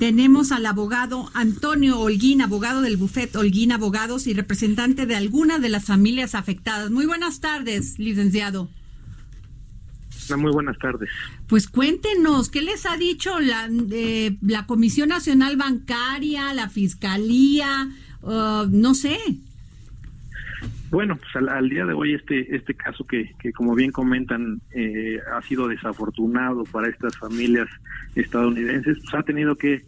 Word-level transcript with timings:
Tenemos 0.00 0.50
al 0.50 0.64
abogado 0.64 1.30
Antonio 1.34 2.00
Holguín, 2.00 2.40
abogado 2.40 2.80
del 2.80 2.96
bufet 2.96 3.36
Holguín 3.36 3.70
Abogados 3.70 4.26
y 4.26 4.32
representante 4.32 5.04
de 5.04 5.14
alguna 5.14 5.58
de 5.58 5.68
las 5.68 5.84
familias 5.84 6.34
afectadas. 6.34 6.90
Muy 6.90 7.04
buenas 7.04 7.40
tardes, 7.40 7.98
licenciado. 7.98 8.70
Muy 10.38 10.52
buenas 10.52 10.78
tardes. 10.78 11.10
Pues 11.48 11.68
cuéntenos, 11.68 12.48
¿qué 12.48 12.62
les 12.62 12.86
ha 12.86 12.96
dicho 12.96 13.40
la, 13.40 13.68
eh, 13.90 14.38
la 14.40 14.64
Comisión 14.64 15.10
Nacional 15.10 15.58
Bancaria, 15.58 16.54
la 16.54 16.70
Fiscalía, 16.70 17.90
uh, 18.22 18.64
no 18.70 18.94
sé? 18.94 19.18
Bueno, 20.90 21.16
pues 21.16 21.48
al, 21.48 21.68
día 21.68 21.86
de 21.86 21.92
hoy 21.92 22.14
este 22.14 22.54
este 22.54 22.74
caso 22.74 23.06
que, 23.06 23.32
que 23.38 23.52
como 23.52 23.74
bien 23.74 23.92
comentan 23.92 24.60
eh, 24.72 25.18
ha 25.32 25.40
sido 25.42 25.68
desafortunado 25.68 26.64
para 26.64 26.88
estas 26.88 27.16
familias 27.16 27.68
estadounidenses, 28.16 28.98
pues 28.98 29.14
ha 29.14 29.22
tenido 29.22 29.54
que 29.54 29.84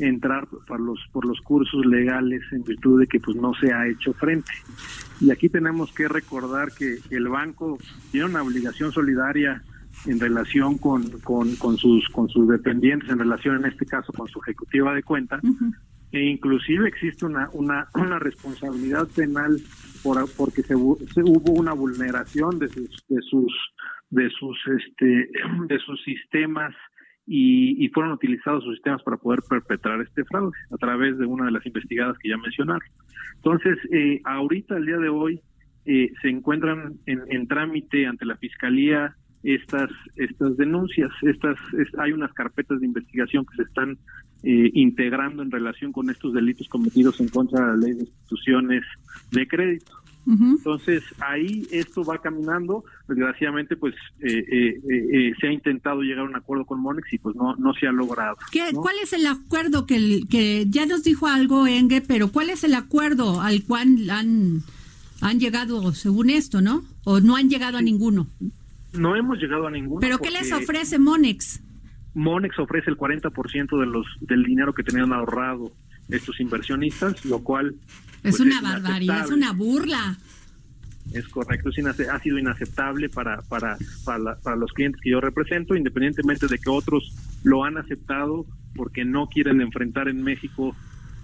entrar 0.00 0.48
por 0.66 0.80
los 0.80 0.98
por 1.12 1.24
los 1.24 1.40
cursos 1.42 1.86
legales 1.86 2.42
en 2.50 2.64
virtud 2.64 3.00
de 3.00 3.06
que 3.06 3.20
pues 3.20 3.36
no 3.36 3.54
se 3.54 3.72
ha 3.72 3.86
hecho 3.86 4.12
frente. 4.14 4.50
Y 5.20 5.30
aquí 5.30 5.48
tenemos 5.48 5.92
que 5.92 6.08
recordar 6.08 6.72
que 6.72 6.98
el 7.10 7.28
banco 7.28 7.78
tiene 8.10 8.26
una 8.26 8.42
obligación 8.42 8.90
solidaria 8.90 9.62
en 10.06 10.18
relación 10.18 10.78
con, 10.78 11.10
con, 11.20 11.54
con, 11.56 11.76
sus 11.76 12.08
con 12.08 12.28
sus 12.28 12.48
dependientes, 12.48 13.08
en 13.10 13.18
relación 13.18 13.56
en 13.56 13.66
este 13.66 13.86
caso 13.86 14.12
con 14.12 14.26
su 14.28 14.40
ejecutiva 14.40 14.94
de 14.94 15.02
cuenta, 15.02 15.40
e 16.10 16.20
inclusive 16.24 16.88
existe 16.88 17.26
una, 17.26 17.48
una, 17.52 17.88
una 17.94 18.18
responsabilidad 18.18 19.06
penal 19.08 19.60
por, 20.02 20.18
porque 20.36 20.62
se, 20.62 20.74
hubo 20.74 21.52
una 21.52 21.72
vulneración 21.72 22.58
de 22.58 22.68
sus 22.68 23.04
de 23.08 23.22
sus 23.22 23.52
de 24.10 24.30
sus 24.30 24.58
este 24.78 25.30
de 25.68 25.78
sus 25.78 26.02
sistemas 26.02 26.74
y, 27.26 27.84
y, 27.84 27.88
fueron 27.90 28.12
utilizados 28.12 28.64
sus 28.64 28.74
sistemas 28.74 29.02
para 29.02 29.16
poder 29.16 29.40
perpetrar 29.48 30.00
este 30.00 30.24
fraude 30.24 30.56
a 30.72 30.76
través 30.78 31.16
de 31.18 31.26
una 31.26 31.44
de 31.44 31.52
las 31.52 31.64
investigadas 31.64 32.18
que 32.18 32.28
ya 32.28 32.36
mencionaron. 32.36 32.82
Entonces, 33.36 33.78
eh, 33.92 34.20
ahorita, 34.24 34.76
el 34.76 34.86
día 34.86 34.96
de 34.96 35.10
hoy, 35.10 35.40
eh, 35.84 36.10
se 36.20 36.28
encuentran 36.28 36.94
en, 37.06 37.22
en, 37.28 37.46
trámite 37.46 38.06
ante 38.06 38.24
la 38.24 38.36
Fiscalía 38.36 39.14
estas 39.42 39.90
estas 40.16 40.56
denuncias 40.56 41.10
estas 41.22 41.56
hay 41.98 42.12
unas 42.12 42.32
carpetas 42.34 42.80
de 42.80 42.86
investigación 42.86 43.46
que 43.46 43.56
se 43.56 43.62
están 43.62 43.98
eh, 44.42 44.70
integrando 44.72 45.42
en 45.42 45.50
relación 45.50 45.92
con 45.92 46.08
estos 46.08 46.32
delitos 46.32 46.66
cometidos 46.68 47.20
en 47.20 47.28
contra 47.28 47.60
de 47.60 47.66
la 47.66 47.76
ley 47.76 47.92
de 47.92 48.00
instituciones 48.04 48.82
de 49.32 49.46
crédito. 49.46 49.92
Entonces 50.26 51.02
ahí 51.18 51.66
esto 51.70 52.04
va 52.04 52.18
caminando. 52.18 52.84
Desgraciadamente 53.08 53.76
pues 53.76 53.94
eh, 54.20 54.78
eh, 54.88 55.32
se 55.38 55.46
ha 55.46 55.52
intentado 55.52 56.00
llegar 56.00 56.24
a 56.24 56.28
un 56.28 56.36
acuerdo 56.36 56.64
con 56.64 56.80
Monex 56.80 57.12
y 57.12 57.18
pues 57.18 57.36
no 57.36 57.56
no 57.56 57.74
se 57.74 57.86
ha 57.86 57.92
logrado 57.92 58.36
cuál 58.74 58.94
es 59.02 59.12
el 59.12 59.26
acuerdo 59.26 59.86
que 59.86 60.20
que 60.30 60.66
ya 60.68 60.86
nos 60.86 61.04
dijo 61.04 61.26
algo 61.26 61.66
Enge 61.66 62.00
pero 62.00 62.30
cuál 62.30 62.50
es 62.50 62.64
el 62.64 62.74
acuerdo 62.74 63.40
al 63.40 63.64
cual 63.64 64.08
han 64.10 64.62
han 65.20 65.40
llegado 65.40 65.92
según 65.92 66.30
esto 66.30 66.60
no 66.60 66.84
o 67.04 67.20
no 67.20 67.34
han 67.36 67.48
llegado 67.48 67.78
a 67.78 67.82
ninguno 67.82 68.28
no 68.92 69.16
hemos 69.16 69.38
llegado 69.38 69.66
a 69.66 69.70
ninguno. 69.70 70.00
¿Pero 70.00 70.18
qué 70.18 70.30
les 70.30 70.52
ofrece 70.52 70.98
Monex? 70.98 71.62
Monex 72.14 72.58
ofrece 72.58 72.90
el 72.90 72.96
40% 72.96 73.78
de 73.78 73.86
los, 73.86 74.06
del 74.20 74.42
dinero 74.42 74.74
que 74.74 74.82
tenían 74.82 75.12
ahorrado 75.12 75.72
estos 76.08 76.40
inversionistas, 76.40 77.24
lo 77.24 77.42
cual... 77.42 77.74
Es 78.22 78.36
pues, 78.36 78.40
una 78.40 78.60
barbaridad, 78.60 79.24
es 79.24 79.30
una 79.30 79.52
burla. 79.52 80.18
Es 81.12 81.26
correcto, 81.28 81.70
es 81.70 82.08
ha 82.08 82.18
sido 82.20 82.38
inaceptable 82.38 83.08
para, 83.08 83.42
para, 83.42 83.76
para, 84.04 84.36
para, 84.36 84.56
los 84.56 84.72
clientes 84.72 85.00
que 85.00 85.10
yo 85.10 85.20
represento, 85.20 85.74
independientemente 85.74 86.46
de 86.46 86.58
que 86.58 86.70
otros 86.70 87.14
lo 87.42 87.64
han 87.64 87.78
aceptado 87.78 88.46
porque 88.76 89.04
no 89.04 89.26
quieren 89.26 89.60
enfrentar 89.60 90.08
en 90.08 90.22
México 90.22 90.76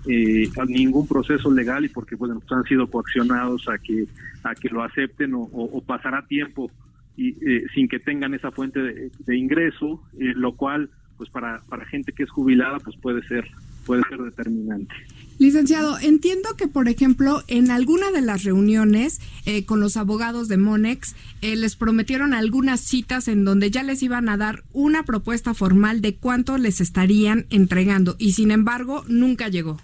eh, 0.09 0.51
ningún 0.67 1.07
proceso 1.07 1.53
legal 1.53 1.85
y 1.85 1.89
porque 1.89 2.17
pues, 2.17 2.33
han 2.51 2.65
sido 2.65 2.89
coaccionados 2.89 3.69
a 3.69 3.79
que, 3.79 4.07
a 4.43 4.55
que 4.55 4.69
lo 4.69 4.83
acepten 4.83 5.35
o, 5.35 5.43
o 5.43 5.81
pasará 5.83 6.27
tiempo 6.27 6.71
y 7.17 7.31
eh, 7.47 7.65
sin 7.75 7.89
que 7.89 7.99
tengan 7.99 8.35
esa 8.35 8.51
fuente 8.51 8.81
de, 8.81 9.37
ingreso, 9.37 10.03
eh, 10.19 10.33
lo 10.35 10.55
cual 10.55 10.91
pues 11.17 11.31
para, 11.31 11.63
para 11.69 11.87
gente 11.87 12.13
que 12.13 12.25
es 12.25 12.31
jubilada 12.31 12.79
pues 12.79 12.97
puede 12.97 13.27
ser 13.27 13.47
puede 13.87 14.03
ser 14.09 14.19
determinante. 14.19 14.93
Licenciado, 15.39 15.97
entiendo 16.01 16.49
que, 16.57 16.67
por 16.67 16.89
ejemplo, 16.89 17.45
en 17.47 17.71
alguna 17.71 18.11
de 18.11 18.21
las 18.21 18.43
reuniones 18.43 19.21
eh, 19.45 19.65
con 19.65 19.79
los 19.79 19.97
abogados 19.97 20.49
de 20.49 20.57
Monex, 20.57 21.15
les 21.41 21.77
prometieron 21.77 22.35
algunas 22.35 22.81
citas 22.81 23.29
en 23.29 23.45
donde 23.45 23.71
ya 23.71 23.85
les 23.85 24.03
iban 24.03 24.29
a 24.29 24.37
dar 24.37 24.65
una 24.73 25.05
propuesta 25.05 25.55
formal 25.55 26.01
de 26.01 26.17
cuánto 26.17 26.59
les 26.59 26.81
estarían 26.81 27.47
entregando 27.51 28.17
y, 28.19 28.33
sin 28.33 28.51
embargo, 28.51 29.05
nunca 29.07 29.49
llegó. 29.49 29.77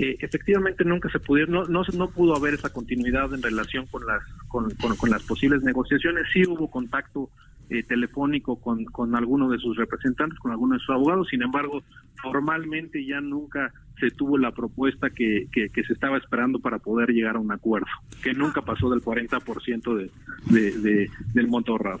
Eh, 0.00 0.16
efectivamente 0.20 0.84
nunca 0.84 1.10
se 1.10 1.18
pudieron, 1.18 1.54
no, 1.54 1.64
no, 1.64 1.82
no, 1.92 2.10
pudo 2.10 2.36
haber 2.36 2.54
esa 2.54 2.72
continuidad 2.72 3.34
en 3.34 3.42
relación 3.42 3.84
con 3.86 4.06
las, 4.06 4.22
con, 4.46 4.70
con, 4.70 5.10
las 5.10 5.24
posibles 5.24 5.64
negociaciones. 5.64 6.22
Sí 6.32 6.46
hubo 6.46 6.70
contacto 6.70 7.30
eh, 7.68 7.82
telefónico 7.82 8.60
con, 8.60 8.84
con 8.84 9.16
alguno 9.16 9.50
de 9.50 9.58
sus 9.58 9.76
representantes, 9.76 10.38
con 10.38 10.52
alguno 10.52 10.74
de 10.74 10.80
sus 10.80 10.90
abogados, 10.90 11.26
sin 11.28 11.42
embargo, 11.42 11.82
formalmente 12.22 13.04
ya 13.04 13.20
nunca 13.20 13.72
se 13.98 14.12
tuvo 14.12 14.38
la 14.38 14.52
propuesta 14.52 15.10
que, 15.10 15.48
que, 15.50 15.68
se 15.82 15.92
estaba 15.92 16.16
esperando 16.16 16.60
para 16.60 16.78
poder 16.78 17.08
llegar 17.10 17.34
a 17.34 17.40
un 17.40 17.50
acuerdo, 17.50 17.88
que 18.22 18.32
nunca 18.34 18.62
pasó 18.62 18.88
del 18.90 19.02
40% 19.02 19.96
de, 19.96 20.10
de, 20.46 20.78
de, 20.78 21.10
del 21.34 21.48
monto 21.48 21.72
ahorrado. 21.72 21.98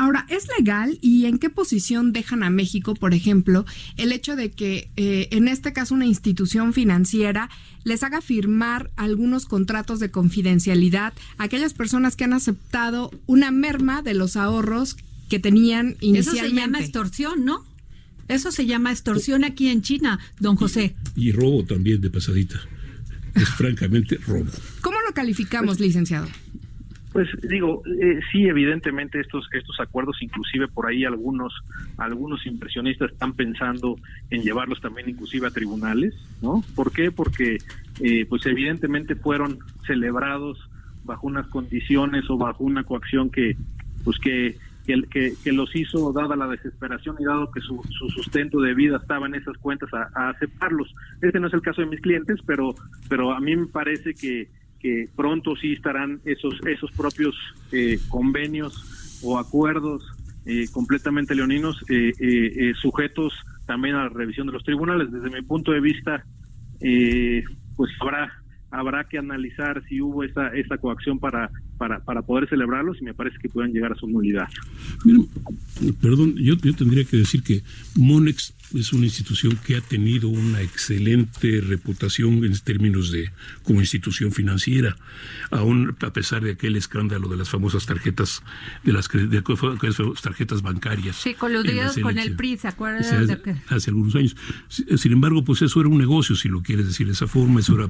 Ahora, 0.00 0.24
¿es 0.30 0.48
legal 0.58 0.98
y 1.02 1.26
en 1.26 1.36
qué 1.38 1.50
posición 1.50 2.14
dejan 2.14 2.42
a 2.42 2.48
México, 2.48 2.94
por 2.94 3.12
ejemplo, 3.12 3.66
el 3.98 4.12
hecho 4.12 4.34
de 4.34 4.50
que 4.50 4.88
eh, 4.96 5.28
en 5.30 5.46
este 5.46 5.74
caso 5.74 5.94
una 5.94 6.06
institución 6.06 6.72
financiera 6.72 7.50
les 7.84 8.02
haga 8.02 8.22
firmar 8.22 8.90
algunos 8.96 9.44
contratos 9.44 10.00
de 10.00 10.10
confidencialidad 10.10 11.12
a 11.36 11.44
aquellas 11.44 11.74
personas 11.74 12.16
que 12.16 12.24
han 12.24 12.32
aceptado 12.32 13.10
una 13.26 13.50
merma 13.50 14.00
de 14.00 14.14
los 14.14 14.36
ahorros 14.36 14.96
que 15.28 15.38
tenían 15.38 15.98
inicialmente? 16.00 16.30
Eso 16.30 16.48
se 16.48 16.54
llama 16.54 16.80
extorsión, 16.80 17.44
¿no? 17.44 17.66
Eso 18.28 18.52
se 18.52 18.64
llama 18.64 18.92
extorsión 18.92 19.44
aquí 19.44 19.68
en 19.68 19.82
China, 19.82 20.18
don 20.38 20.56
José. 20.56 20.96
Y, 21.14 21.30
robo 21.32 21.66
también 21.66 22.00
de 22.00 22.08
pasadita. 22.08 22.58
Es 23.34 23.50
francamente 23.50 24.16
robo. 24.26 24.50
¿Cómo 24.80 24.96
lo 25.06 25.12
calificamos, 25.12 25.78
licenciado? 25.78 26.26
Pues 27.12 27.28
digo, 27.42 27.82
eh, 28.00 28.20
sí, 28.30 28.46
evidentemente 28.46 29.20
estos 29.20 29.48
estos 29.52 29.80
acuerdos, 29.80 30.22
inclusive 30.22 30.68
por 30.68 30.86
ahí 30.86 31.04
algunos 31.04 31.52
algunos 31.98 32.46
inversionistas 32.46 33.10
están 33.10 33.32
pensando 33.32 33.96
en 34.30 34.42
llevarlos 34.42 34.80
también 34.80 35.08
inclusive 35.08 35.48
a 35.48 35.50
tribunales, 35.50 36.14
¿no? 36.40 36.62
¿Por 36.76 36.92
qué? 36.92 37.10
Porque 37.10 37.58
eh, 38.00 38.26
pues 38.28 38.46
evidentemente 38.46 39.16
fueron 39.16 39.58
celebrados 39.86 40.58
bajo 41.04 41.26
unas 41.26 41.48
condiciones 41.48 42.30
o 42.30 42.36
bajo 42.38 42.62
una 42.62 42.84
coacción 42.84 43.30
que 43.30 43.56
pues 44.04 44.18
que 44.18 44.56
que, 45.10 45.34
que, 45.44 45.52
los 45.52 45.74
hizo, 45.76 46.12
dada 46.12 46.34
la 46.34 46.48
desesperación 46.48 47.16
y 47.20 47.24
dado 47.24 47.50
que 47.52 47.60
su, 47.60 47.80
su 47.90 48.08
sustento 48.08 48.60
de 48.60 48.74
vida 48.74 48.96
estaba 48.96 49.26
en 49.26 49.36
esas 49.36 49.56
cuentas, 49.58 49.88
a, 49.92 50.10
a, 50.14 50.30
aceptarlos. 50.30 50.92
Este 51.22 51.38
no 51.38 51.46
es 51.46 51.54
el 51.54 51.62
caso 51.62 51.82
de 51.82 51.86
mis 51.86 52.00
clientes, 52.00 52.40
pero, 52.44 52.74
pero 53.08 53.32
a 53.32 53.40
mí 53.40 53.54
me 53.54 53.66
parece 53.66 54.14
que, 54.14 54.48
que 54.80 55.08
pronto 55.14 55.54
sí 55.56 55.72
estarán 55.72 56.20
esos 56.24 56.54
esos 56.66 56.90
propios 56.92 57.36
eh, 57.72 57.98
convenios 58.08 59.20
o 59.22 59.38
acuerdos 59.38 60.02
eh, 60.46 60.66
completamente 60.72 61.34
leoninos 61.34 61.84
eh, 61.88 62.72
sujetos 62.80 63.34
también 63.66 63.94
a 63.94 64.04
la 64.04 64.08
revisión 64.08 64.46
de 64.46 64.54
los 64.54 64.64
tribunales. 64.64 65.12
Desde 65.12 65.30
mi 65.30 65.42
punto 65.42 65.72
de 65.72 65.80
vista, 65.80 66.24
pues 66.80 67.90
habrá 68.00 68.32
habrá 68.72 69.04
que 69.04 69.18
analizar 69.18 69.82
si 69.88 70.00
hubo 70.00 70.24
esa 70.24 70.48
esa 70.48 70.78
coacción 70.78 71.18
para 71.18 71.50
para, 71.76 72.00
para 72.04 72.22
poder 72.22 72.48
celebrarlos 72.48 73.00
y 73.00 73.04
me 73.04 73.14
parece 73.14 73.38
que 73.38 73.48
puedan 73.48 73.72
llegar 73.72 73.92
a 73.92 73.94
su 73.94 74.06
nulidad. 74.06 74.48
perdón, 76.00 76.34
yo, 76.36 76.54
yo 76.54 76.74
tendría 76.74 77.04
que 77.04 77.16
decir 77.16 77.42
que 77.42 77.62
Monex 77.96 78.54
es 78.74 78.92
una 78.92 79.06
institución 79.06 79.58
que 79.64 79.76
ha 79.76 79.80
tenido 79.80 80.28
una 80.28 80.60
excelente 80.62 81.60
reputación 81.60 82.44
en 82.44 82.58
términos 82.58 83.10
de 83.10 83.30
como 83.62 83.80
institución 83.80 84.32
financiera, 84.32 84.96
aún 85.50 85.96
a 86.00 86.12
pesar 86.12 86.42
de 86.42 86.52
aquel 86.52 86.76
escándalo 86.76 87.28
de 87.28 87.36
las 87.36 87.48
famosas 87.48 87.86
tarjetas 87.86 88.42
de 88.84 88.92
las 88.92 89.08
de, 89.08 89.42
tarjetas 90.22 90.62
bancarias. 90.62 91.16
Sí, 91.16 91.34
coludidos 91.34 91.96
con 91.98 92.18
el 92.18 92.36
PRI, 92.36 92.58
¿se 92.58 92.68
acuerdan? 92.68 93.02
Hace, 93.68 93.90
algunos 93.90 94.14
años. 94.14 94.36
Sin 94.68 95.12
embargo, 95.12 95.44
pues 95.44 95.62
eso 95.62 95.80
era 95.80 95.88
un 95.88 95.98
negocio, 95.98 96.36
si 96.36 96.48
lo 96.48 96.62
quieres 96.62 96.86
decir 96.86 97.06
de 97.06 97.12
esa 97.12 97.26
forma, 97.26 97.60
eso 97.60 97.74
era, 97.74 97.88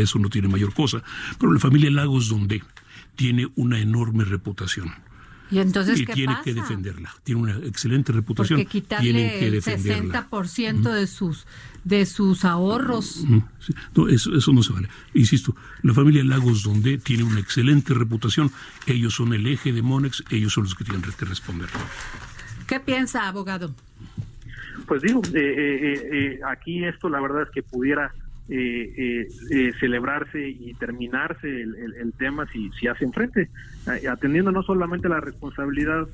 eso 0.00 0.18
no 0.18 0.28
tiene 0.30 0.48
mayor 0.48 0.72
cosa. 0.72 1.02
Pero 1.38 1.52
la 1.52 1.60
familia 1.60 1.90
Lagos, 1.90 2.28
donde 2.28 2.62
tiene 3.16 3.48
una 3.54 3.80
enorme 3.80 4.24
reputación 4.24 4.92
y 5.50 5.58
entonces, 5.58 6.00
y 6.00 6.06
tiene 6.06 6.36
que 6.42 6.54
defenderla. 6.54 7.14
Tiene 7.22 7.40
una 7.40 7.56
excelente 7.58 8.12
reputación. 8.12 8.60
Porque 8.60 8.70
quitarle 8.70 9.46
el 9.46 9.62
60% 9.62 10.92
de 10.92 11.06
sus 11.06 11.46
de 11.84 12.06
sus 12.06 12.44
ahorros. 12.44 13.24
No, 13.94 14.08
eso, 14.08 14.34
eso 14.34 14.52
no 14.52 14.62
se 14.62 14.72
vale. 14.72 14.88
Insisto, 15.12 15.54
la 15.82 15.92
familia 15.92 16.24
Lagos 16.24 16.62
Donde 16.62 16.98
tiene 16.98 17.24
una 17.24 17.40
excelente 17.40 17.92
reputación. 17.94 18.50
Ellos 18.86 19.14
son 19.14 19.34
el 19.34 19.46
eje 19.46 19.72
de 19.72 19.82
Monex, 19.82 20.24
ellos 20.30 20.54
son 20.54 20.64
los 20.64 20.74
que 20.74 20.84
tienen 20.84 21.02
que 21.02 21.24
responder. 21.24 21.68
¿Qué 22.66 22.80
piensa, 22.80 23.28
abogado? 23.28 23.74
Pues 24.86 25.02
digo, 25.02 25.20
eh, 25.34 25.38
eh, 25.38 26.08
eh, 26.12 26.40
aquí 26.48 26.84
esto 26.84 27.08
la 27.08 27.20
verdad 27.20 27.42
es 27.42 27.50
que 27.50 27.62
pudiera 27.62 28.14
eh, 28.46 28.92
eh, 28.96 29.28
eh, 29.52 29.72
celebrarse 29.80 30.46
y 30.46 30.74
terminarse 30.74 31.48
el, 31.48 32.12
tema 32.18 32.46
si, 32.52 32.70
si 32.78 32.86
hacen 32.86 33.10
frente, 33.10 33.48
eh, 33.86 34.06
atendiendo 34.06 34.52
no 34.52 34.62
solamente 34.62 35.08
la 35.08 35.20
responsabilidad 35.20 36.06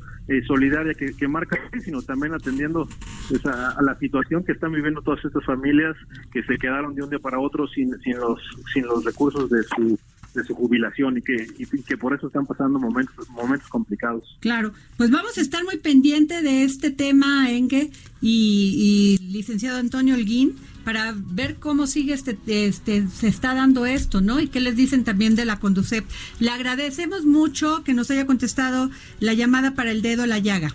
solidaria 0.46 0.94
que, 0.94 1.28
marca, 1.28 1.58
sino 1.82 2.02
también 2.02 2.32
atendiendo 2.32 2.88
pues, 3.28 3.44
a, 3.46 3.82
la 3.82 3.96
situación 3.96 4.44
que 4.44 4.52
están 4.52 4.72
viviendo 4.72 5.02
todas 5.02 5.24
estas 5.24 5.44
familias 5.44 5.96
que 6.32 6.44
se 6.44 6.56
quedaron 6.56 6.94
de 6.94 7.02
un 7.02 7.10
día 7.10 7.18
para 7.18 7.40
otro 7.40 7.66
sin, 7.66 7.98
sin, 8.00 8.16
los, 8.16 8.40
sin 8.72 8.84
los 8.84 9.04
recursos 9.04 9.50
de 9.50 9.64
su 9.64 9.98
de 10.34 10.44
su 10.44 10.54
jubilación 10.54 11.18
y 11.18 11.22
que, 11.22 11.46
y 11.58 11.66
que 11.82 11.96
por 11.96 12.14
eso 12.14 12.28
están 12.28 12.46
pasando 12.46 12.78
momentos 12.78 13.28
momentos 13.30 13.68
complicados. 13.68 14.36
Claro, 14.40 14.72
pues 14.96 15.10
vamos 15.10 15.36
a 15.38 15.40
estar 15.40 15.64
muy 15.64 15.78
pendiente 15.78 16.42
de 16.42 16.64
este 16.64 16.90
tema, 16.90 17.50
Engue 17.50 17.90
y, 18.20 19.18
y 19.20 19.32
licenciado 19.32 19.78
Antonio 19.78 20.14
Holguín 20.14 20.56
para 20.84 21.14
ver 21.16 21.56
cómo 21.56 21.86
sigue 21.86 22.14
este, 22.14 22.38
este, 22.46 23.06
se 23.08 23.28
está 23.28 23.54
dando 23.54 23.86
esto, 23.86 24.20
¿no? 24.20 24.40
Y 24.40 24.48
qué 24.48 24.60
les 24.60 24.76
dicen 24.76 25.04
también 25.04 25.36
de 25.36 25.44
la 25.44 25.58
Conducep. 25.58 26.04
Le 26.38 26.50
agradecemos 26.50 27.24
mucho 27.26 27.82
que 27.84 27.94
nos 27.94 28.10
haya 28.10 28.26
contestado 28.26 28.90
la 29.20 29.34
llamada 29.34 29.74
para 29.74 29.90
el 29.90 30.02
dedo 30.02 30.22
a 30.22 30.26
la 30.26 30.38
llaga. 30.38 30.74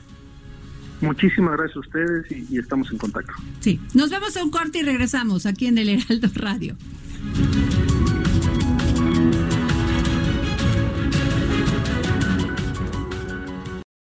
Muchísimas 1.02 1.58
gracias 1.58 1.78
a 1.78 1.80
ustedes 1.80 2.32
y, 2.32 2.56
y 2.56 2.60
estamos 2.60 2.90
en 2.92 2.98
contacto. 2.98 3.34
Sí, 3.60 3.80
nos 3.94 4.10
vemos 4.10 4.38
a 4.38 4.44
un 4.44 4.50
corte 4.50 4.80
y 4.80 4.84
regresamos 4.84 5.46
aquí 5.46 5.68
en 5.68 5.78
el 5.78 5.90
Heraldo 5.90 6.30
Radio. 6.36 6.78